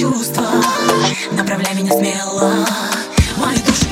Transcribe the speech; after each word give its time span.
чувства. 0.00 0.46
Направляй 1.32 1.74
меня 1.74 1.92
смело 1.92 2.66
Мою 3.36 3.58
душу 3.66 3.89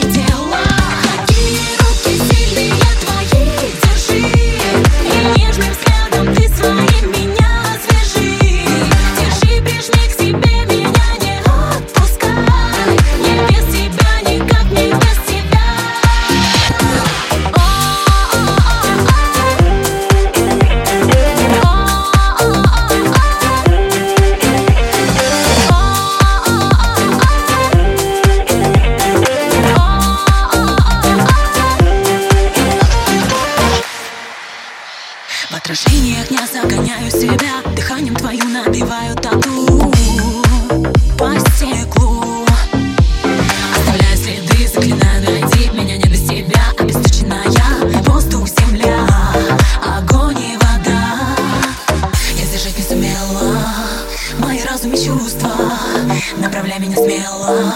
В 35.51 35.55
отражениях 35.55 36.27
огня 36.27 36.47
загоняю 36.47 37.11
себя. 37.11 37.63
Дыханием 37.75 38.15
твою 38.15 38.45
набиваю 38.45 39.15
тату. 39.15 39.91
По 41.17 41.39
стеклу. 41.39 42.45
Оставляю 43.75 44.17
следы, 44.17 44.69
заклинаю 44.69 45.23
найти 45.25 45.71
Меня 45.71 45.97
не 45.97 46.05
без 46.05 46.21
тебя, 46.21 46.63
обесточенная 46.79 47.43
Воздух, 48.05 48.47
земля, 48.47 49.07
огонь 49.83 50.39
и 50.39 50.57
вода. 50.59 51.19
Я 52.37 52.45
сдержать 52.45 52.77
не 52.77 52.85
сумела. 52.85 53.57
Мои 54.39 54.63
разум 54.65 54.93
и 54.93 55.03
чувства. 55.03 55.51
Направляй 56.37 56.79
меня 56.79 56.97
смело. 56.97 57.73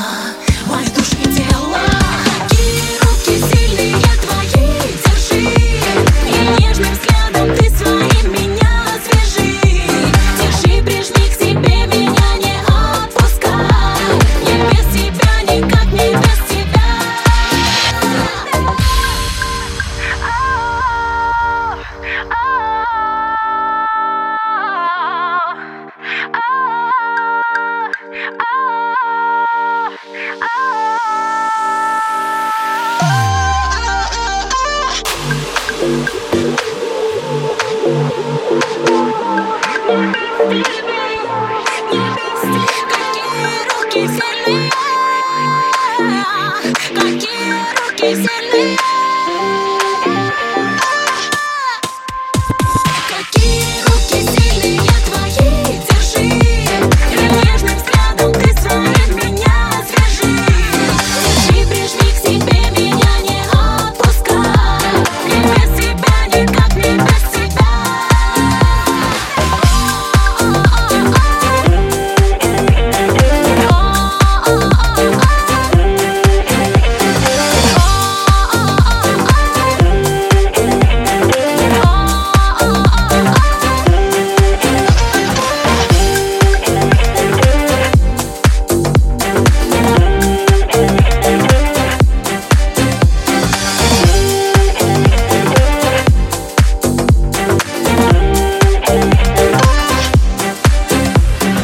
Мою 0.66 0.90
душу 0.94 1.11
Oh, 40.54 40.92